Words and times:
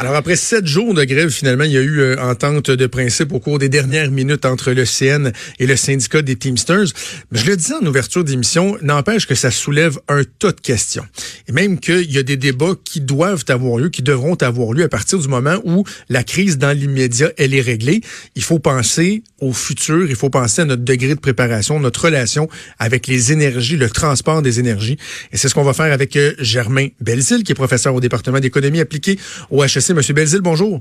Alors 0.00 0.14
après 0.14 0.36
sept 0.36 0.64
jours 0.64 0.94
de 0.94 1.02
grève, 1.02 1.28
finalement, 1.28 1.64
il 1.64 1.72
y 1.72 1.76
a 1.76 1.80
eu 1.80 1.98
euh, 1.98 2.16
entente 2.20 2.70
de 2.70 2.86
principe 2.86 3.32
au 3.32 3.40
cours 3.40 3.58
des 3.58 3.68
dernières 3.68 4.12
minutes 4.12 4.44
entre 4.44 4.70
le 4.70 4.84
CN 4.84 5.32
et 5.58 5.66
le 5.66 5.74
syndicat 5.74 6.22
des 6.22 6.36
Teamsters. 6.36 6.86
Mais 7.32 7.38
je 7.40 7.46
le 7.46 7.56
disais 7.56 7.74
en 7.74 7.84
ouverture 7.84 8.22
d'émission, 8.22 8.78
n'empêche 8.80 9.26
que 9.26 9.34
ça 9.34 9.50
soulève 9.50 9.98
un 10.06 10.22
tas 10.38 10.52
de 10.52 10.60
questions. 10.60 11.04
Et 11.48 11.52
même 11.52 11.80
qu'il 11.80 12.12
y 12.12 12.18
a 12.18 12.22
des 12.22 12.36
débats 12.36 12.74
qui 12.84 13.00
doivent 13.00 13.44
avoir 13.48 13.78
lieu, 13.78 13.88
qui 13.88 14.02
devront 14.02 14.36
avoir 14.36 14.72
lieu 14.72 14.84
à 14.84 14.88
partir 14.88 15.18
du 15.18 15.26
moment 15.26 15.56
où 15.64 15.82
la 16.08 16.22
crise 16.22 16.58
dans 16.58 16.70
l'immédiat, 16.70 17.32
elle 17.36 17.52
est 17.52 17.60
réglée. 17.60 18.00
Il 18.36 18.44
faut 18.44 18.60
penser 18.60 19.24
au 19.40 19.52
futur, 19.52 20.08
il 20.08 20.14
faut 20.14 20.30
penser 20.30 20.62
à 20.62 20.64
notre 20.64 20.84
degré 20.84 21.08
de 21.08 21.20
préparation, 21.20 21.80
notre 21.80 22.04
relation 22.04 22.48
avec 22.78 23.08
les 23.08 23.32
énergies, 23.32 23.76
le 23.76 23.90
transport 23.90 24.42
des 24.42 24.60
énergies. 24.60 24.96
Et 25.32 25.36
c'est 25.36 25.48
ce 25.48 25.54
qu'on 25.54 25.64
va 25.64 25.72
faire 25.72 25.92
avec 25.92 26.14
euh, 26.14 26.34
Germain 26.38 26.86
Belzil, 27.00 27.42
qui 27.42 27.50
est 27.50 27.56
professeur 27.56 27.96
au 27.96 28.00
département 28.00 28.38
d'économie 28.38 28.78
appliquée 28.78 29.18
au 29.50 29.64
HEC 29.64 29.87
Monsieur 29.94 30.14
Belzile, 30.14 30.40
bonjour. 30.40 30.80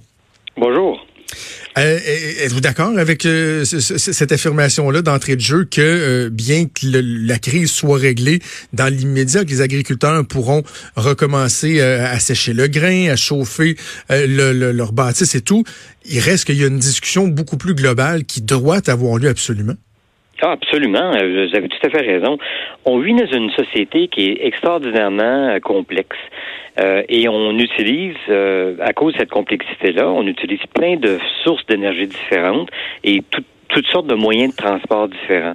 Bonjour. 0.58 1.06
Euh, 1.78 2.00
êtes-vous 2.40 2.62
d'accord 2.62 2.98
avec 2.98 3.26
euh, 3.26 3.64
cette 3.64 4.32
affirmation-là 4.32 5.04
d'entrée 5.04 5.36
de 5.36 5.42
jeu 5.42 5.66
que 5.66 5.82
euh, 5.82 6.30
bien 6.32 6.66
que 6.66 6.88
la 6.92 7.38
crise 7.38 7.70
soit 7.70 8.00
réglée 8.00 8.40
dans 8.74 8.92
l'immédiat, 8.92 9.46
que 9.46 9.50
les 9.50 9.62
agriculteurs 9.62 10.26
pourront 10.26 10.64
recommencer 10.96 11.82
à 11.82 12.20
sécher 12.20 12.54
le 12.54 12.68
grain, 12.68 13.10
à 13.10 13.16
chauffer 13.16 13.76
le, 14.10 14.72
leur 14.72 14.92
bâtisse 14.92 15.36
et 15.36 15.42
tout, 15.42 15.64
il 16.06 16.20
reste 16.20 16.46
qu'il 16.46 16.56
y 16.56 16.64
a 16.64 16.68
une 16.68 16.80
discussion 16.80 17.28
beaucoup 17.28 17.58
plus 17.58 17.76
globale 17.76 18.26
qui 18.26 18.42
doit 18.42 18.90
avoir 18.90 19.18
lieu 19.18 19.30
absolument? 19.30 19.76
Ah, 20.42 20.52
absolument. 20.52 21.12
Vous 21.12 21.56
avez 21.56 21.68
tout 21.68 21.88
à 21.88 21.90
fait 21.90 22.02
raison. 22.02 22.38
On 22.86 23.00
vit 23.00 23.14
dans 23.14 23.26
une 23.26 23.50
société 23.52 24.08
qui 24.08 24.30
est 24.30 24.46
extraordinairement 24.46 25.60
complexe. 25.62 26.18
Euh, 26.80 27.02
et 27.10 27.28
on 27.28 27.58
utilise, 27.58 28.16
euh, 28.30 28.76
à 28.82 28.94
cause 28.94 29.14
de 29.14 29.20
cette 29.20 29.32
complexité-là, 29.32 30.08
on 30.10 30.28
utilise 30.28 30.60
plein 30.76 30.96
de 30.96 31.18
sources 31.44 31.66
d'énergie 31.66 32.06
différentes 32.06 32.70
et 33.04 33.24
tout, 33.32 33.44
toutes 33.78 33.88
sortes 33.92 34.08
de 34.08 34.16
moyens 34.16 34.56
de 34.56 34.58
transport 34.58 35.08
différents. 35.08 35.54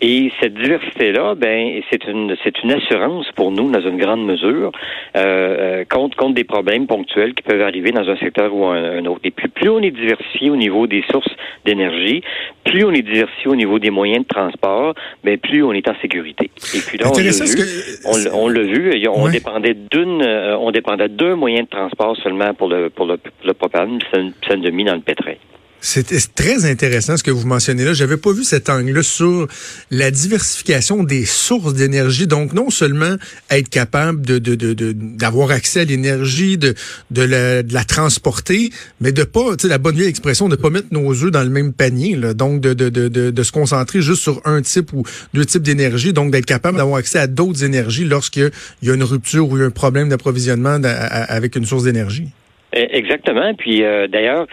Et 0.00 0.32
cette 0.40 0.54
diversité-là, 0.54 1.36
ben, 1.36 1.80
c'est 1.88 2.04
une, 2.08 2.34
c'est 2.42 2.60
une 2.64 2.72
assurance 2.72 3.26
pour 3.36 3.52
nous, 3.52 3.70
dans 3.70 3.80
une 3.80 3.96
grande 3.96 4.26
mesure, 4.26 4.72
euh, 5.16 5.20
euh, 5.20 5.84
contre, 5.88 6.16
contre 6.16 6.34
des 6.34 6.42
problèmes 6.42 6.88
ponctuels 6.88 7.32
qui 7.32 7.42
peuvent 7.44 7.62
arriver 7.62 7.92
dans 7.92 8.08
un 8.08 8.16
secteur 8.16 8.52
ou 8.52 8.64
un, 8.64 9.04
autre. 9.06 9.20
Et 9.22 9.30
puis, 9.30 9.46
plus 9.46 9.68
on 9.68 9.78
est 9.82 9.92
diversifié 9.92 10.50
au 10.50 10.56
niveau 10.56 10.88
des 10.88 11.04
sources 11.12 11.32
d'énergie, 11.64 12.22
plus 12.64 12.84
on 12.84 12.90
est 12.90 13.02
diversifié 13.02 13.46
au 13.46 13.54
niveau 13.54 13.78
des 13.78 13.90
moyens 13.90 14.24
de 14.24 14.28
transport, 14.28 14.94
ben, 15.22 15.38
plus 15.38 15.62
on 15.62 15.72
est 15.72 15.88
en 15.88 15.94
sécurité. 16.02 16.50
Et 16.74 16.80
puis 16.80 16.98
là, 16.98 17.06
on 17.12 17.16
l'a 17.16 17.22
vu, 17.22 18.32
on, 18.32 18.48
l'a 18.48 18.62
vu, 18.62 19.08
on 19.08 19.28
dépendait 19.28 19.76
d'une, 19.92 20.26
on 20.58 20.72
dépendait 20.72 21.08
d'un 21.08 21.36
moyen 21.36 21.62
de 21.62 21.68
transport 21.68 22.16
seulement 22.16 22.52
pour 22.52 22.68
le, 22.68 22.90
pour 22.90 23.06
le, 23.06 23.16
le 23.44 23.54
propane, 23.54 24.00
ça, 24.12 24.18
ça 24.48 24.56
mis 24.56 24.84
dans 24.84 24.94
le 24.94 25.02
pétrin. 25.02 25.34
C'est 25.82 26.34
très 26.34 26.66
intéressant 26.66 27.16
ce 27.16 27.22
que 27.22 27.30
vous 27.30 27.46
mentionnez 27.46 27.84
là. 27.84 27.94
J'avais 27.94 28.18
pas 28.18 28.32
vu 28.32 28.44
cet 28.44 28.68
angle-là 28.68 29.02
sur 29.02 29.48
la 29.90 30.10
diversification 30.10 31.02
des 31.04 31.24
sources 31.24 31.72
d'énergie. 31.74 32.26
Donc, 32.26 32.52
non 32.52 32.68
seulement 32.70 33.16
être 33.50 33.70
capable 33.70 34.20
de 34.20 34.38
d'avoir 34.38 35.48
de, 35.48 35.52
de, 35.52 35.56
accès 35.56 35.80
à 35.80 35.84
l'énergie, 35.84 36.58
de, 36.58 36.74
de 37.10 37.22
la, 37.22 37.62
de, 37.62 37.72
la, 37.72 37.84
transporter, 37.84 38.70
mais 39.00 39.12
de 39.12 39.24
pas, 39.24 39.56
tu 39.56 39.62
sais, 39.62 39.68
la 39.68 39.78
bonne 39.78 39.96
vieille 39.96 40.08
expression, 40.08 40.48
de 40.48 40.56
pas 40.56 40.70
mettre 40.70 40.88
nos 40.90 41.12
œufs 41.12 41.30
dans 41.30 41.42
le 41.42 41.50
même 41.50 41.72
panier. 41.72 42.14
Là. 42.14 42.34
Donc, 42.34 42.60
de, 42.60 42.74
de, 42.74 42.90
de, 42.90 43.08
de, 43.08 43.42
se 43.42 43.52
concentrer 43.52 44.02
juste 44.02 44.22
sur 44.22 44.42
un 44.44 44.60
type 44.60 44.92
ou 44.92 45.02
deux 45.32 45.46
types 45.46 45.62
d'énergie. 45.62 46.12
Donc, 46.12 46.30
d'être 46.30 46.46
capable 46.46 46.76
d'avoir 46.76 46.98
accès 46.98 47.18
à 47.18 47.26
d'autres 47.26 47.64
énergies 47.64 48.04
lorsqu'il 48.04 48.50
y 48.82 48.90
a 48.90 48.94
une 48.94 49.04
rupture 49.04 49.48
ou 49.48 49.56
un 49.56 49.70
problème 49.70 50.10
d'approvisionnement 50.10 50.78
avec 50.82 51.56
une 51.56 51.64
source 51.64 51.84
d'énergie. 51.84 52.28
Eh, 52.72 52.96
exactement. 52.96 53.52
Puis 53.54 53.82
euh, 53.82 54.06
d'ailleurs, 54.06 54.46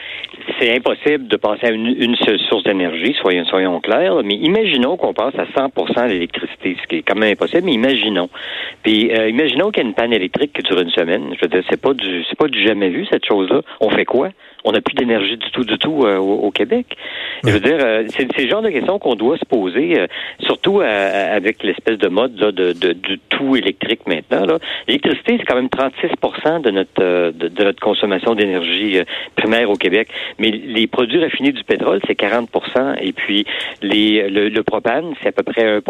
c'est 0.59 0.75
impossible 0.75 1.27
de 1.27 1.37
penser 1.37 1.67
à 1.67 1.71
une, 1.71 2.15
seule 2.25 2.39
source 2.49 2.63
d'énergie, 2.63 3.15
soyons, 3.21 3.45
soyons 3.45 3.79
clairs. 3.79 4.23
Mais 4.23 4.35
imaginons 4.35 4.97
qu'on 4.97 5.13
passe 5.13 5.35
à 5.35 5.45
100% 5.45 6.07
d'électricité, 6.07 6.77
ce 6.81 6.87
qui 6.87 6.95
est 6.97 7.01
quand 7.03 7.15
même 7.15 7.31
impossible. 7.31 7.63
Mais 7.65 7.73
imaginons. 7.73 8.29
Puis 8.83 9.11
euh, 9.11 9.29
imaginons 9.29 9.69
qu'il 9.71 9.83
y 9.83 9.85
a 9.85 9.89
une 9.89 9.95
panne 9.95 10.13
électrique 10.13 10.53
qui 10.53 10.63
dure 10.63 10.79
une 10.79 10.89
semaine. 10.89 11.33
Je 11.35 11.41
veux 11.41 11.49
dire, 11.49 11.63
c'est 11.69 11.81
pas 11.81 11.93
du, 11.93 12.23
c'est 12.29 12.37
pas 12.37 12.47
du 12.47 12.61
jamais 12.65 12.89
vu 12.89 13.05
cette 13.11 13.25
chose-là. 13.25 13.61
On 13.81 13.89
fait 13.89 14.05
quoi? 14.05 14.29
On 14.63 14.71
n'a 14.71 14.81
plus 14.81 14.95
d'énergie 14.95 15.37
du 15.37 15.51
tout, 15.51 15.63
du 15.63 15.77
tout 15.77 16.03
euh, 16.03 16.17
au, 16.17 16.51
Québec. 16.51 16.85
Je 17.45 17.51
veux 17.51 17.59
dire, 17.59 17.77
c'est, 18.09 18.27
c'est 18.35 18.43
le 18.43 18.49
genre 18.49 18.61
de 18.61 18.69
questions 18.69 18.99
qu'on 18.99 19.15
doit 19.15 19.37
se 19.37 19.45
poser, 19.45 20.07
surtout 20.39 20.81
avec 20.81 21.63
l'espèce 21.63 21.97
de 21.97 22.07
mode 22.07 22.39
là, 22.39 22.51
de, 22.51 22.73
de, 22.73 22.93
du 22.93 23.19
tout 23.29 23.55
électrique 23.55 24.01
maintenant. 24.07 24.45
L'électricité, 24.87 25.37
c'est 25.37 25.45
quand 25.45 25.55
même 25.55 25.67
36% 25.67 26.61
de 26.61 26.71
notre 26.71 27.31
de, 27.31 27.47
de 27.47 27.63
notre 27.63 27.79
consommation 27.79 28.35
d'énergie 28.35 28.99
euh, 28.99 29.03
primaire 29.35 29.69
au 29.69 29.75
Québec. 29.75 30.09
Mais 30.39 30.51
les 30.51 30.87
produits 30.87 31.23
raffinés 31.23 31.51
du 31.51 31.63
pétrole, 31.63 31.99
c'est 32.07 32.15
40 32.15 32.49
et 33.01 33.13
puis 33.13 33.45
les, 33.81 34.29
le, 34.29 34.61
propane, 34.63 35.13
c'est 35.21 35.29
à 35.29 35.31
peu 35.31 35.43
près 35.43 35.63
1 35.63 35.81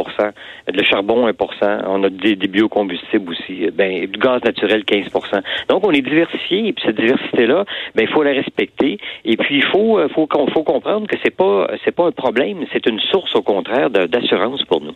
Le 0.74 0.84
charbon, 0.84 1.28
1 1.28 1.34
On 1.88 2.04
a 2.04 2.10
des, 2.10 2.36
biocombustibles 2.36 3.32
aussi. 3.32 3.70
Ben, 3.74 4.06
du 4.06 4.20
gaz 4.20 4.44
naturel, 4.44 4.84
15 4.86 5.06
Donc, 5.70 5.86
on 5.86 5.92
est 5.92 6.02
diversifié 6.02 6.68
et 6.68 6.74
puis 6.74 6.84
cette 6.86 7.00
diversité-là, 7.00 7.66
ben, 7.96 8.04
il 8.04 8.10
faut 8.10 8.24
la 8.24 8.32
respecter. 8.32 8.57
Et 8.60 9.38
puis, 9.38 9.58
il 9.58 9.66
faut, 9.72 10.00
euh, 10.00 10.08
faut, 10.14 10.28
faut 10.54 10.64
comprendre 10.64 11.08
que 11.08 11.16
c'est 11.24 11.36
pas, 11.36 11.70
c'est 11.84 11.94
pas 11.94 12.08
un 12.08 12.12
problème, 12.12 12.66
c'est 12.74 12.86
une 12.86 13.00
source, 13.00 13.36
au 13.36 13.42
contraire, 13.42 13.90
d'assurance 13.90 14.64
pour 14.64 14.82
nous. 14.82 14.96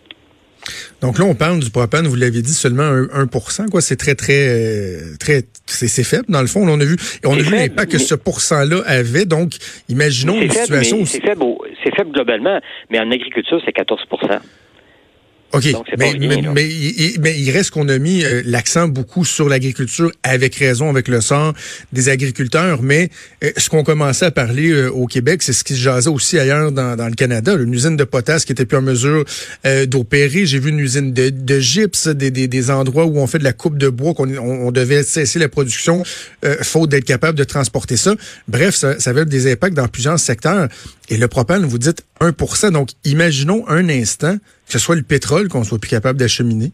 Donc 1.02 1.18
là, 1.18 1.26
on 1.26 1.34
parle 1.34 1.60
du 1.60 1.72
propane, 1.72 2.06
vous 2.08 2.16
l'avez 2.16 2.42
dit, 2.42 2.54
seulement 2.54 2.84
1, 2.84 3.28
quoi. 3.70 3.82
C'est 3.82 3.96
très, 3.96 4.14
très, 4.14 4.48
euh, 4.48 5.16
très, 5.20 5.42
c'est 5.66 6.04
faible, 6.04 6.26
dans 6.30 6.42
le 6.42 6.48
fond. 6.48 6.68
on 6.68 6.80
a 6.80 6.86
vu, 6.86 6.96
on 7.26 7.34
a 7.34 7.42
vu 7.42 7.56
l'impact 7.56 7.92
que 7.92 7.98
ce 7.98 8.14
pourcent-là 8.16 8.84
avait. 8.86 9.26
Donc, 9.26 9.54
imaginons 9.90 10.40
une 10.40 10.52
situation 10.52 11.06
C'est 11.06 11.22
faible, 11.22 11.44
c'est 11.84 11.96
faible 11.96 12.12
globalement, 12.12 12.60
mais 12.90 13.00
en 13.00 13.10
agriculture, 13.12 13.60
c'est 13.66 13.74
14 13.74 14.06
OK, 15.54 15.66
mais, 15.98 16.14
mais, 16.18 16.70
il, 16.70 17.52
reste 17.52 17.72
qu'on 17.72 17.90
a 17.90 17.98
mis 17.98 18.24
euh, 18.24 18.42
l'accent 18.46 18.88
beaucoup 18.88 19.26
sur 19.26 19.50
l'agriculture, 19.50 20.12
avec 20.24 20.56
raison, 20.56 20.90
avec 20.90 21.08
le 21.10 21.20
sort 21.20 21.54
des 21.92 22.08
agriculteurs, 22.08 22.82
mais 22.82 23.10
euh, 23.44 23.52
ce 23.58 23.70
qu'on 23.70 23.84
commençait 23.84 24.26
à 24.26 24.32
parler 24.32 24.70
euh, 24.70 24.90
au 24.90 25.08
Québec, 25.08 25.44
c'est 25.44 25.52
ce 25.52 25.64
qui 25.64 25.74
se 25.74 25.80
jasait 25.80 26.10
aussi 26.10 26.40
ailleurs 26.40 26.72
dans, 26.72 26.96
dans 26.96 27.08
le 27.08 27.16
Canada, 27.16 27.54
une 27.56 27.74
usine 27.74 27.98
de 27.98 28.04
potasse 28.06 28.46
qui 28.46 28.54
était 28.54 28.66
plus 28.66 28.78
en 28.78 28.82
mesure 28.82 29.26
d'opérer. 29.88 30.46
J'ai 30.46 30.60
vu 30.60 30.70
une 30.70 30.80
usine 30.80 31.14
de, 31.14 31.30
de 31.30 31.60
gypse, 31.60 32.08
des, 32.08 32.32
des, 32.32 32.48
des, 32.48 32.72
endroits 32.72 33.06
où 33.06 33.18
on 33.18 33.28
fait 33.28 33.40
de 33.40 33.44
la 33.44 33.54
coupe 33.54 33.78
de 33.78 33.90
bois, 33.90 34.14
qu'on 34.14 34.30
on, 34.38 34.72
devait 34.72 35.04
cesser 35.04 35.40
la 35.40 35.50
production, 35.50 36.04
faute 36.62 36.90
d'être 36.90 37.06
capable 37.06 37.38
de 37.38 37.44
transporter 37.44 37.98
ça. 37.98 38.16
Bref, 38.48 38.76
ça, 38.76 39.00
ça 39.00 39.10
avait 39.10 39.26
des 39.26 39.52
impacts 39.52 39.76
dans 39.76 39.88
plusieurs 39.88 40.20
secteurs. 40.20 40.68
Et 41.10 41.18
le 41.18 41.28
propane, 41.28 41.66
vous 41.66 41.78
dites 41.78 42.04
1% 42.22 42.72
Donc, 42.72 42.90
imaginons 43.04 43.68
un 43.68 43.90
instant 43.90 44.38
que 44.66 44.72
ce 44.72 44.80
soit 44.80 44.96
le 44.96 45.04
pétrole 45.04 45.50
qu'on 45.50 45.64
soit 45.64 45.80
plus 45.80 45.90
capable 45.90 46.20
d'acheminer. 46.20 46.72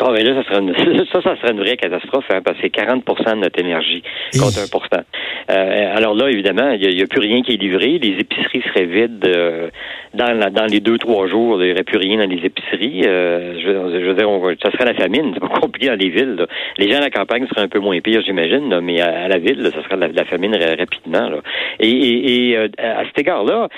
Ah, 0.00 0.10
mais 0.12 0.24
là, 0.24 0.34
ça 0.34 0.48
serait 0.48 0.60
une, 0.60 0.74
ça, 1.12 1.22
ça 1.22 1.36
serait 1.36 1.52
une 1.52 1.60
vraie 1.60 1.76
catastrophe, 1.76 2.24
hein, 2.30 2.40
parce 2.44 2.56
que 2.56 2.62
c'est 2.64 2.74
40% 2.74 3.36
de 3.36 3.40
notre 3.40 3.60
énergie 3.60 4.02
contre 4.32 4.58
1% 4.58 5.02
euh, 5.50 5.96
Alors 5.96 6.14
là, 6.14 6.28
évidemment, 6.30 6.70
il 6.72 6.96
n'y 6.96 7.02
a, 7.02 7.06
plus 7.06 7.20
rien 7.20 7.42
qui 7.42 7.54
est 7.54 7.56
livré. 7.56 7.98
Les 7.98 8.18
épiceries 8.18 8.62
seraient 8.62 8.86
vides 8.86 9.24
euh, 9.26 9.68
dans, 10.14 10.36
la, 10.36 10.50
dans 10.50 10.66
les 10.66 10.80
deux, 10.80 10.98
trois 10.98 11.28
jours. 11.28 11.62
Il 11.62 11.66
n'y 11.66 11.72
aurait 11.72 11.84
plus 11.84 11.98
rien 11.98 12.18
dans 12.18 12.28
les 12.28 12.44
épiceries. 12.44 13.02
Euh, 13.06 13.60
je, 13.60 14.06
veux 14.06 14.14
dire, 14.14 14.28
ça 14.62 14.72
serait 14.72 14.84
la 14.84 14.94
famine. 14.94 15.30
C'est 15.34 15.40
pas 15.40 15.60
compliqué 15.60 15.86
dans 15.86 15.98
les 15.98 16.08
villes. 16.08 16.44
Les 16.76 16.90
gens 16.90 16.98
à 16.98 17.00
la 17.00 17.10
campagne 17.10 17.46
seraient 17.46 17.62
un 17.62 17.68
peu 17.68 17.78
moins 17.78 18.00
pires, 18.00 18.22
j'imagine, 18.26 18.80
mais 18.80 19.00
à, 19.00 19.28
la 19.28 19.38
ville, 19.38 19.70
ça 19.72 19.82
serait 19.84 20.08
la, 20.12 20.24
famine 20.24 20.56
rapidement. 20.56 21.30
Et, 21.78 21.88
et, 21.88 22.50
et 22.50 22.56
à 22.56 23.04
cet 23.06 23.18
égard-là, 23.18 23.68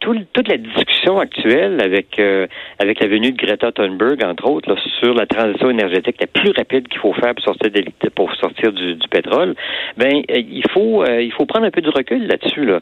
toute 0.00 0.48
la 0.48 0.56
discussion 0.56 1.18
actuelle 1.18 1.80
avec 1.82 2.18
euh, 2.18 2.46
avec 2.78 3.00
la 3.00 3.06
venue 3.06 3.32
de 3.32 3.36
Greta 3.36 3.70
Thunberg, 3.72 4.22
entre 4.24 4.48
autres, 4.48 4.76
sur 4.98 5.14
la 5.14 5.26
transition 5.26 5.70
énergétique 5.70 6.16
la 6.20 6.26
plus 6.26 6.50
rapide 6.56 6.88
qu'il 6.88 6.98
faut 7.00 7.12
faire 7.12 7.34
pour 7.34 7.44
sortir, 7.44 7.70
pour 8.14 8.34
sortir 8.36 8.72
du, 8.72 8.96
pétrole, 9.10 9.54
ben 9.96 10.22
euh, 10.30 10.38
il 10.38 10.64
faut 10.70 11.02
euh, 11.02 11.22
il 11.22 11.32
faut 11.32 11.46
prendre 11.46 11.66
un 11.66 11.70
peu 11.70 11.80
de 11.80 11.90
recul 11.90 12.26
là-dessus. 12.26 12.64
Là. 12.64 12.80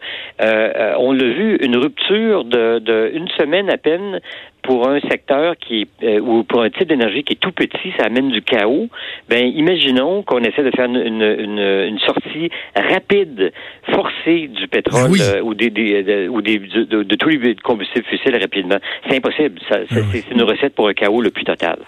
on 0.99 1.13
l'a 1.13 1.29
vu, 1.29 1.57
une 1.61 1.77
rupture 1.77 2.45
de, 2.45 2.79
de 2.79 3.11
une 3.13 3.29
semaine 3.29 3.71
à 3.71 3.77
peine 3.77 4.21
pour 4.69 4.87
un 4.87 5.01
secteur 5.01 5.55
qui 5.57 5.89
euh, 6.03 6.21
ou 6.21 6.45
pour 6.45 6.61
un 6.61 6.69
type 6.69 6.89
d'énergie 6.89 7.25
qui 7.25 7.33
est 7.33 7.41
tout 7.41 7.53
petit, 7.53 7.91
ça 7.99 8.05
amène 8.05 8.31
du 8.31 8.43
chaos. 8.43 8.89
Ben 9.31 9.47
imaginons 9.47 10.23
qu'on 10.23 10.41
essaie 10.41 10.63
de 10.63 10.71
faire 10.77 10.85
une, 10.85 10.97
une, 10.97 11.59
une 11.59 11.99
sortie 12.01 12.51
rapide, 12.77 13.51
forcée 13.91 14.49
du 14.49 14.69
pétrole 14.69 15.19
euh, 15.19 15.41
ou 15.41 15.55
des, 15.55 15.71
des 15.71 16.29
ou 16.29 16.43
des 16.43 16.59
de, 16.59 17.15
tous 17.15 17.31
les 17.31 17.57
combustibles 17.57 18.05
fossiles 18.11 18.37
rapidement. 18.37 18.77
C'est 19.09 19.17
impossible. 19.17 19.59
Ça, 19.71 19.79
ah 19.91 19.95
C'est 20.13 20.31
une 20.33 20.43
recette 20.43 20.75
pour 20.75 20.89
un 20.89 20.93
chaos 20.93 21.23
le 21.23 21.31
plus 21.31 21.45
total. 21.45 21.79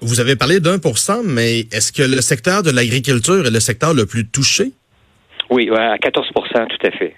Vous 0.00 0.18
avez 0.18 0.34
parlé 0.34 0.60
d'un 0.60 0.78
pour 0.78 0.96
cent, 0.96 1.22
mais 1.22 1.60
est-ce 1.76 1.92
que 1.92 2.02
le 2.02 2.22
secteur 2.22 2.62
de 2.62 2.70
l'agriculture 2.70 3.46
est 3.46 3.50
le 3.50 3.60
secteur 3.60 3.92
le 3.92 4.06
plus 4.06 4.26
touché? 4.26 4.72
Oui, 5.50 5.68
à 5.76 5.96
14% 5.96 6.32
tout 6.32 6.86
à 6.86 6.90
fait 6.90 7.14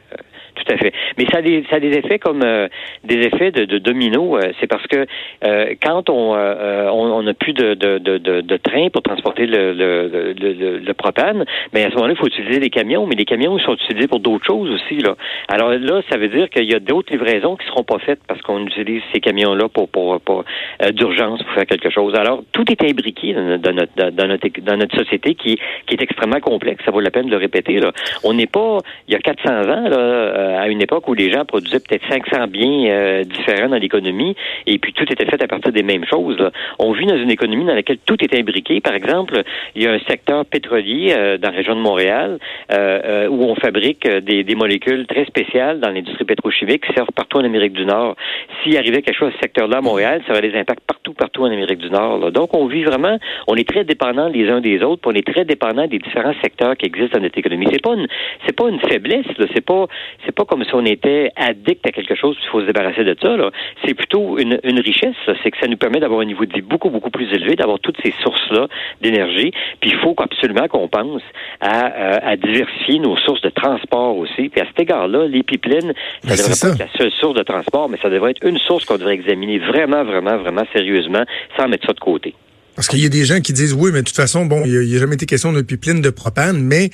tout 0.64 0.72
à 0.72 0.76
fait. 0.76 0.92
Mais 1.18 1.26
ça 1.30 1.38
a 1.38 1.42
des, 1.42 1.64
ça 1.70 1.76
a 1.76 1.80
des 1.80 1.92
effets 1.92 2.18
comme 2.18 2.42
euh, 2.42 2.68
des 3.04 3.16
effets 3.26 3.50
de, 3.50 3.64
de 3.64 3.78
domino. 3.78 4.36
Euh, 4.36 4.52
c'est 4.60 4.66
parce 4.66 4.86
que 4.86 5.06
euh, 5.44 5.74
quand 5.82 6.08
on 6.10 6.30
on 6.30 7.22
n'a 7.22 7.34
plus 7.34 7.52
de, 7.52 7.74
de, 7.74 7.98
de, 7.98 8.18
de, 8.18 8.56
train 8.56 8.88
pour 8.90 9.02
transporter 9.02 9.46
le, 9.46 9.72
le, 9.72 10.34
le, 10.38 10.78
le 10.78 10.94
propane, 10.94 11.44
mais 11.72 11.84
à 11.84 11.90
ce 11.90 11.94
moment-là, 11.94 12.14
il 12.14 12.18
faut 12.18 12.26
utiliser 12.26 12.60
des 12.60 12.70
camions. 12.70 13.06
Mais 13.06 13.14
les 13.14 13.24
camions 13.24 13.58
sont 13.58 13.74
utilisés 13.74 14.08
pour 14.08 14.20
d'autres 14.20 14.44
choses 14.44 14.70
aussi. 14.70 14.96
Là. 15.00 15.16
Alors 15.48 15.70
là, 15.70 16.02
ça 16.10 16.18
veut 16.18 16.28
dire 16.28 16.48
qu'il 16.50 16.70
y 16.70 16.74
a 16.74 16.78
d'autres 16.78 17.12
livraisons 17.12 17.56
qui 17.56 17.66
seront 17.66 17.84
pas 17.84 17.98
faites 17.98 18.20
parce 18.26 18.40
qu'on 18.42 18.66
utilise 18.66 19.02
ces 19.12 19.20
camions-là 19.20 19.68
pour, 19.68 19.88
pour, 19.88 20.20
pour 20.20 20.44
d'urgence 20.92 21.42
pour 21.42 21.52
faire 21.54 21.66
quelque 21.66 21.90
chose. 21.90 22.14
Alors 22.14 22.42
tout 22.52 22.64
est 22.70 22.82
imbriqué 22.82 23.34
dans 23.34 23.72
notre, 23.72 24.10
dans 24.10 24.26
notre, 24.26 24.48
dans 24.60 24.76
notre 24.76 24.96
société 24.96 25.34
qui, 25.34 25.58
qui 25.86 25.94
est 25.94 26.02
extrêmement 26.02 26.40
complexe. 26.40 26.84
Ça 26.84 26.90
vaut 26.90 27.00
la 27.00 27.10
peine 27.10 27.26
de 27.26 27.30
le 27.30 27.36
répéter. 27.36 27.78
Là. 27.78 27.92
On 28.24 28.34
n'est 28.34 28.46
pas 28.46 28.78
il 29.08 29.14
y 29.14 29.16
a 29.16 29.20
400 29.20 29.50
ans 29.50 29.88
là 29.88 30.49
à 30.58 30.68
une 30.68 30.82
époque 30.82 31.08
où 31.08 31.14
les 31.14 31.32
gens 31.32 31.44
produisaient 31.44 31.80
peut-être 31.80 32.06
500 32.08 32.46
biens 32.48 32.86
euh, 32.86 33.24
différents 33.24 33.68
dans 33.68 33.78
l'économie 33.78 34.34
et 34.66 34.78
puis 34.78 34.92
tout 34.92 35.04
était 35.04 35.26
fait 35.26 35.42
à 35.42 35.46
partir 35.46 35.72
des 35.72 35.82
mêmes 35.82 36.04
choses. 36.04 36.38
On 36.78 36.92
vit 36.92 37.06
dans 37.06 37.16
une 37.16 37.30
économie 37.30 37.64
dans 37.64 37.74
laquelle 37.74 37.98
tout 38.04 38.22
est 38.22 38.34
imbriqué. 38.38 38.80
Par 38.80 38.94
exemple, 38.94 39.42
il 39.74 39.82
y 39.82 39.86
a 39.86 39.92
un 39.92 39.98
secteur 40.08 40.44
pétrolier 40.44 41.14
euh, 41.16 41.38
dans 41.38 41.50
la 41.50 41.56
région 41.56 41.74
de 41.74 41.80
Montréal 41.80 42.38
euh, 42.72 43.28
où 43.28 43.44
on 43.44 43.54
fabrique 43.54 44.08
des, 44.08 44.54
molécules 44.54 45.06
très 45.06 45.24
spéciales 45.24 45.80
dans 45.80 45.90
l'industrie 45.90 46.24
pétrochimique 46.24 46.86
qui 46.86 46.92
servent 46.92 47.12
partout 47.14 47.38
en 47.38 47.44
Amérique 47.44 47.72
du 47.72 47.86
Nord. 47.86 48.16
S'il 48.62 48.76
arrivait 48.76 49.00
quelque 49.00 49.16
chose 49.16 49.32
à 49.32 49.36
ce 49.36 49.38
secteur-là 49.40 49.78
à 49.78 49.80
Montréal, 49.80 50.22
ça 50.26 50.32
aurait 50.32 50.42
des 50.42 50.58
impacts 50.58 50.84
partout, 50.86 51.14
partout 51.14 51.42
en 51.42 51.46
Amérique 51.46 51.78
du 51.78 51.88
Nord. 51.88 52.32
Donc, 52.32 52.54
on 52.54 52.66
vit 52.66 52.82
vraiment, 52.82 53.16
on 53.46 53.54
est 53.54 53.66
très 53.66 53.84
dépendants 53.84 54.28
les 54.28 54.48
uns 54.50 54.60
des 54.60 54.82
autres, 54.82 55.00
puis 55.02 55.12
on 55.14 55.18
est 55.18 55.26
très 55.26 55.44
dépendants 55.44 55.86
des 55.86 55.98
différents 55.98 56.34
secteurs 56.42 56.76
qui 56.76 56.86
existent 56.86 57.16
dans 57.18 57.22
notre 57.22 57.38
économie. 57.38 57.66
C'est 57.72 57.82
pas 57.82 57.94
une, 57.94 58.06
c'est 58.46 58.56
pas 58.56 58.68
une 58.68 58.80
faiblesse, 58.80 59.26
c'est 59.54 59.64
pas, 59.64 59.86
c'est 60.24 60.34
pas 60.34 60.39
comme 60.46 60.64
si 60.64 60.74
on 60.74 60.84
était 60.84 61.30
addict 61.36 61.86
à 61.86 61.92
quelque 61.92 62.14
chose, 62.14 62.36
il 62.42 62.48
faut 62.48 62.60
se 62.60 62.66
débarrasser 62.66 63.04
de 63.04 63.16
ça. 63.20 63.36
C'est 63.84 63.94
plutôt 63.94 64.38
une, 64.38 64.58
richesse. 64.80 65.16
C'est 65.42 65.50
que 65.50 65.58
ça 65.58 65.66
nous 65.66 65.76
permet 65.76 66.00
d'avoir 66.00 66.20
un 66.20 66.24
niveau 66.24 66.44
de 66.44 66.52
vie 66.52 66.62
beaucoup, 66.62 66.90
beaucoup 66.90 67.10
plus 67.10 67.32
élevé, 67.32 67.56
d'avoir 67.56 67.78
toutes 67.78 67.96
ces 68.02 68.14
sources-là 68.22 68.66
d'énergie. 69.00 69.52
Puis 69.80 69.90
il 69.90 69.96
faut 69.96 70.14
absolument 70.18 70.68
qu'on 70.68 70.88
pense 70.88 71.22
à, 71.60 72.26
à, 72.28 72.36
diversifier 72.36 72.98
nos 72.98 73.16
sources 73.18 73.42
de 73.42 73.50
transport 73.50 74.16
aussi. 74.16 74.48
Puis 74.48 74.60
à 74.60 74.66
cet 74.66 74.80
égard-là, 74.80 75.26
les 75.26 75.42
pipelines, 75.42 75.92
ça 76.22 76.28
ben, 76.28 76.36
devrait 76.36 76.54
pas 76.60 76.68
être 76.68 76.78
la 76.78 76.98
seule 76.98 77.12
source 77.12 77.34
de 77.34 77.42
transport, 77.42 77.88
mais 77.88 77.98
ça 78.02 78.10
devrait 78.10 78.32
être 78.32 78.46
une 78.46 78.58
source 78.58 78.84
qu'on 78.84 78.98
devrait 78.98 79.14
examiner 79.14 79.58
vraiment, 79.58 80.04
vraiment, 80.04 80.36
vraiment 80.38 80.64
sérieusement, 80.72 81.24
sans 81.56 81.68
mettre 81.68 81.86
ça 81.86 81.92
de 81.92 82.00
côté. 82.00 82.34
Parce 82.80 82.88
qu'il 82.88 83.00
y 83.00 83.04
a 83.04 83.10
des 83.10 83.26
gens 83.26 83.42
qui 83.42 83.52
disent 83.52 83.74
oui, 83.74 83.90
mais 83.92 84.00
de 84.00 84.06
toute 84.06 84.16
façon, 84.16 84.46
bon, 84.46 84.62
il 84.64 84.80
n'y 84.80 84.96
a, 84.96 84.98
jamais 84.98 85.14
été 85.14 85.26
question 85.26 85.52
de 85.52 85.60
pipeline 85.60 86.00
de 86.00 86.08
propane, 86.08 86.62
mais 86.62 86.88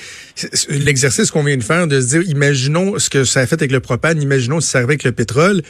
l'exercice 0.69 1.31
qu'on 1.31 1.45
vient 1.45 1.57
de 1.57 1.63
faire, 1.63 1.87
de 1.87 2.01
se 2.01 2.09
dire, 2.09 2.23
imaginons 2.23 2.99
ce 2.99 3.09
que 3.09 3.23
ça 3.23 3.39
a 3.39 3.47
fait 3.47 3.55
avec 3.55 3.71
le 3.71 3.79
propane, 3.79 4.21
imaginons 4.21 4.61
si 4.61 4.69
ça 4.69 4.79
arrivait 4.79 4.95
avec 4.95 5.05
le 5.05 5.13
pétrole, 5.13 5.63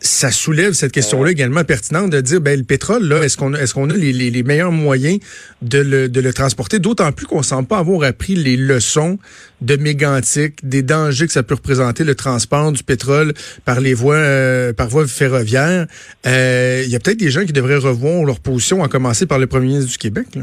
ça 0.00 0.30
soulève 0.30 0.72
cette 0.72 0.92
question-là 0.92 1.30
également 1.30 1.64
pertinente 1.64 2.10
de 2.10 2.20
dire, 2.20 2.40
ben 2.40 2.56
le 2.58 2.64
pétrole, 2.64 3.04
là, 3.04 3.22
est-ce 3.22 3.36
qu'on 3.36 3.54
est-ce 3.54 3.74
qu'on 3.74 3.90
a 3.90 3.94
les, 3.94 4.12
les, 4.12 4.42
meilleurs 4.42 4.70
moyens 4.70 5.18
de 5.62 5.78
le, 5.78 6.08
de 6.08 6.20
le 6.20 6.32
transporter, 6.32 6.78
d'autant 6.78 7.10
plus 7.12 7.26
qu'on 7.26 7.42
semble 7.42 7.66
pas 7.66 7.78
avoir 7.78 8.04
appris 8.04 8.34
les 8.34 8.56
leçons 8.56 9.18
de 9.60 9.76
mégantique, 9.76 10.54
des 10.62 10.82
dangers 10.82 11.26
que 11.26 11.32
ça 11.32 11.42
peut 11.42 11.54
représenter 11.54 12.04
le 12.04 12.14
transport 12.14 12.70
du 12.70 12.84
pétrole 12.84 13.32
par 13.64 13.80
les 13.80 13.94
voies 13.94 14.14
euh, 14.14 14.72
par 14.72 14.88
voie 14.88 15.06
ferroviaire. 15.06 15.86
Euh, 16.26 16.82
il 16.84 16.90
y 16.90 16.96
a 16.96 17.00
peut-être 17.00 17.18
des 17.18 17.30
gens 17.30 17.44
qui 17.44 17.52
devraient 17.52 17.76
revoir 17.76 18.24
leur 18.24 18.40
position, 18.40 18.84
à 18.84 18.88
commencer 18.88 19.26
par 19.26 19.38
le 19.38 19.48
premier 19.48 19.66
ministre 19.66 19.90
du 19.90 19.98
Québec. 19.98 20.26
Là. 20.36 20.42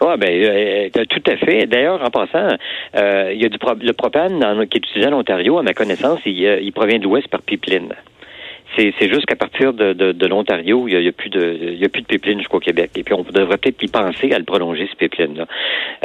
Oui, 0.00 0.14
ben, 0.18 0.30
euh, 0.30 1.04
tout 1.08 1.30
à 1.30 1.36
fait. 1.38 1.66
D'ailleurs, 1.66 2.02
en 2.02 2.10
passant, 2.10 2.56
il 2.94 3.40
y 3.40 3.44
a 3.44 3.48
du 3.48 3.58
le 3.82 3.92
propane 3.92 4.66
qui 4.68 4.76
est 4.76 4.86
utilisé 4.86 5.08
en 5.08 5.18
Ontario, 5.18 5.58
à 5.58 5.62
ma 5.62 5.72
connaissance, 5.72 6.20
il, 6.26 6.36
il 6.62 6.72
provient 6.72 6.98
de 6.98 7.04
l'Ouest 7.04 7.28
par 7.28 7.42
pipeline. 7.42 7.94
C'est 8.76 9.08
juste 9.08 9.26
qu'à 9.26 9.36
partir 9.36 9.72
de, 9.72 9.92
de, 9.92 10.12
de 10.12 10.26
l'Ontario, 10.26 10.86
il 10.86 10.98
n'y 10.98 11.06
a, 11.06 11.08
a, 11.08 11.12
plus 11.12 11.30
de 11.30 11.58
il 11.60 11.78
y 11.78 11.84
a 11.84 11.88
plus 11.88 12.02
de 12.02 12.06
pipeline 12.06 12.38
jusqu'au 12.38 12.60
Québec. 12.60 12.90
Et 12.96 13.02
puis 13.02 13.14
on 13.14 13.22
devrait 13.22 13.56
peut-être 13.58 13.82
y 13.82 13.88
penser 13.88 14.32
à 14.32 14.38
le 14.38 14.44
prolonger, 14.44 14.88
ce 14.90 14.96
pipeline-là. 14.96 15.46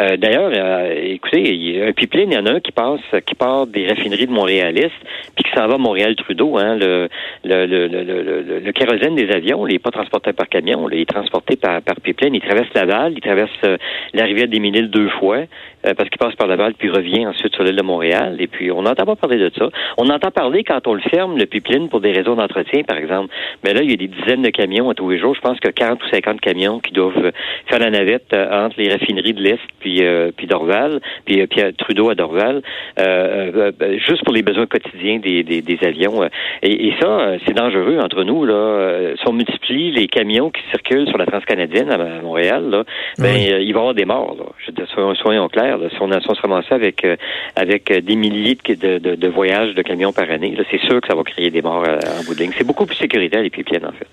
Euh, 0.02 0.18
D'ailleurs, 0.18 0.52
euh, 0.56 0.94
écoutez, 1.06 1.84
un 1.88 1.92
pipeline, 1.92 2.32
il 2.32 2.36
y 2.36 2.38
en 2.38 2.46
a 2.46 2.54
un 2.54 2.60
qui 2.60 2.72
passe 2.72 3.02
qui 3.26 3.36
part 3.36 3.68
des 3.68 3.88
raffineries 3.88 4.28
de 4.28 4.32
Montréal-Est, 4.32 4.92
puis 5.36 5.44
qui 5.44 5.52
s'en 5.52 5.68
va 5.68 5.76
à 5.76 5.78
Montréal-Trudeau. 5.78 6.58
Hein, 6.58 6.78
le, 6.78 7.10
le, 7.44 7.66
le, 7.66 7.88
le, 7.88 8.60
le, 8.60 8.72
kérosène 8.72 9.16
des 9.16 9.30
avions, 9.32 9.68
il 9.68 9.74
n'est 9.74 9.80
pas 9.80 9.92
transporté 9.92 10.34
par 10.34 10.48
camion, 10.48 10.90
il 10.90 11.02
est 11.02 11.10
transporté 11.10 11.56
par, 11.56 11.82
par 11.82 11.96
pipeline. 12.02 12.34
Il 12.34 12.42
traverse 12.42 12.74
Laval, 12.74 13.14
il 13.14 13.22
traverse 13.22 13.52
euh, 13.66 13.78
la 14.14 14.24
rivière 14.26 14.48
des 14.48 14.60
Miniles 14.60 14.90
deux 14.90 15.10
fois, 15.10 15.38
euh, 15.86 15.94
parce 15.96 16.10
qu'il 16.10 16.18
passe 16.18 16.36
par 16.36 16.48
Laval, 16.48 16.74
puis 16.74 16.90
revient 16.90 17.28
ensuite 17.28 17.54
sur 17.54 17.64
l'île 17.64 17.76
de 17.76 17.84
Montréal. 17.84 18.38
Et 18.40 18.48
puis, 18.48 18.72
on 18.72 18.82
n'entend 18.82 19.06
pas 19.06 19.16
parler 19.16 19.38
de 19.38 19.52
ça. 19.58 19.70
On 19.98 20.10
entend 20.10 20.32
parler 20.32 20.64
quand 20.64 20.88
on 20.88 20.94
le 20.94 21.02
ferme, 21.02 21.38
le 21.38 21.46
pipeline, 21.46 21.90
pour 21.90 22.02
des 22.02 22.12
raisons 22.12 22.36
d'entretien, 22.54 22.84
par 22.84 22.98
exemple. 22.98 23.34
Mais 23.64 23.74
là, 23.74 23.82
il 23.82 23.90
y 23.90 23.94
a 23.94 23.98
des 23.98 24.08
dizaines 24.08 24.42
de 24.42 24.50
camions 24.50 24.90
à 24.90 24.94
tous 24.94 25.10
les 25.10 25.20
jours. 25.20 25.36
Je 25.36 25.42
pense 25.42 25.60
que 25.60 25.70
40 25.70 26.04
ou 26.04 26.08
50 26.10 26.42
camions 26.42 26.80
qui 26.80 26.94
doivent 26.94 27.32
faire 27.68 27.80
la 27.80 27.90
navette 27.90 28.34
euh, 28.34 28.66
entre 28.66 28.76
les 28.80 28.90
raffineries 28.90 29.34
de 29.34 29.42
l'Est 29.42 29.60
puis, 29.80 30.04
euh, 30.04 30.32
puis 30.36 30.48
Dorval, 30.48 31.00
puis, 31.26 31.46
puis 31.48 31.62
Trudeau 31.78 32.10
à 32.10 32.16
Dorval, 32.16 32.62
euh, 33.00 33.72
juste 34.08 34.24
pour 34.24 34.34
les 34.34 34.44
besoins 34.44 34.66
quotidiens 34.66 35.20
des, 35.20 35.44
des, 35.44 35.62
des 35.62 35.80
avions. 35.84 36.24
Et, 36.62 36.88
et 36.88 36.94
ça, 37.00 37.34
c'est 37.46 37.54
dangereux 37.54 38.00
entre 38.00 38.24
nous. 38.24 38.46
Là. 38.46 39.16
Si 39.18 39.28
on 39.28 39.34
multiplie 39.34 39.92
les 39.92 40.08
camions 40.08 40.50
qui 40.50 40.62
circulent 40.70 41.08
sur 41.08 41.18
la 41.18 41.26
transcanadienne 41.26 41.92
à 41.92 42.22
Montréal, 42.22 42.70
là, 42.70 42.84
ben, 43.18 43.36
il 43.36 43.74
va 43.74 43.80
y 43.80 43.82
avoir 43.82 43.94
des 43.94 44.06
morts. 44.06 44.36
Là. 44.38 44.46
Je, 44.66 44.72
soyons 45.16 45.48
clairs. 45.48 45.80
Si, 45.90 45.98
on, 46.02 46.10
se 46.12 46.42
ramassait 46.42 46.74
avec, 46.74 47.04
euh, 47.06 47.16
avec 47.56 47.92
euh, 47.92 48.02
des 48.02 48.16
milliers 48.16 48.58
de, 48.68 48.98
de, 48.98 49.28
voyages 49.28 49.74
de 49.76 49.82
camions 49.82 50.12
par 50.12 50.30
année, 50.30 50.56
c'est 50.72 50.82
sûr 50.82 51.02
que 51.02 51.08
ça 51.08 51.16
va 51.16 51.24
créer 51.24 51.50
des 51.50 51.62
morts 51.62 51.84
euh, 51.88 51.98
en 52.20 52.24
bout 52.24 52.34
de 52.34 52.40
ligne. 52.44 52.54
C'est 52.58 52.64
beaucoup 52.64 52.86
plus 52.86 52.96
sécuritaire, 52.96 53.42
les 53.42 53.50
pipiennes, 53.50 53.86
en 53.86 53.92
fait. 53.92 54.08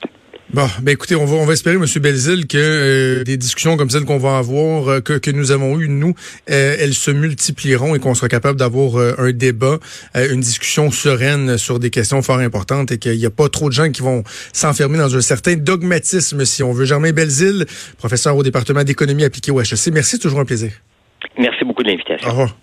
Bon, 0.52 0.66
ben 0.82 0.90
écoutez, 0.90 1.14
on 1.14 1.26
va 1.26 1.36
on 1.36 1.46
va 1.46 1.52
espérer, 1.52 1.76
M. 1.76 1.84
Belzil, 2.02 2.48
que 2.48 3.22
des 3.22 3.36
discussions 3.36 3.76
comme 3.76 3.88
celles 3.88 4.04
qu'on 4.04 4.18
va 4.18 4.36
avoir, 4.36 5.00
que, 5.00 5.12
que 5.12 5.30
nous 5.30 5.52
avons 5.52 5.78
eues, 5.78 5.88
nous, 5.88 6.14
elles 6.48 6.94
se 6.94 7.12
multiplieront 7.12 7.94
et 7.94 8.00
qu'on 8.00 8.14
sera 8.14 8.28
capable 8.28 8.58
d'avoir 8.58 8.96
un 9.20 9.30
débat, 9.30 9.78
une 10.16 10.40
discussion 10.40 10.90
sereine 10.90 11.56
sur 11.56 11.78
des 11.78 11.90
questions 11.90 12.20
fort 12.22 12.38
importantes 12.38 12.90
et 12.90 12.98
qu'il 12.98 13.16
n'y 13.16 13.26
a 13.26 13.30
pas 13.30 13.48
trop 13.48 13.68
de 13.68 13.74
gens 13.74 13.92
qui 13.92 14.02
vont 14.02 14.24
s'enfermer 14.52 14.98
dans 14.98 15.14
un 15.14 15.20
certain 15.20 15.54
dogmatisme, 15.54 16.44
si 16.44 16.64
on 16.64 16.72
veut. 16.72 16.84
Germain 16.84 17.12
Belzil, 17.12 17.66
professeur 17.98 18.36
au 18.36 18.42
département 18.42 18.82
d'économie 18.82 19.22
appliquée 19.22 19.52
au 19.52 19.60
HEC. 19.60 19.92
Merci, 19.92 20.18
toujours 20.18 20.40
un 20.40 20.44
plaisir. 20.44 20.72
Merci 21.38 21.64
beaucoup 21.64 21.84
de 21.84 21.90
l'invitation. 21.90 22.26
Au 22.26 22.30
revoir. 22.32 22.56